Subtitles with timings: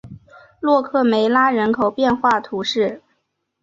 [0.59, 3.03] 洛克梅拉人口变化图示